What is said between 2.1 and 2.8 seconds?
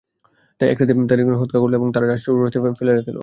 চৌরাস্তায়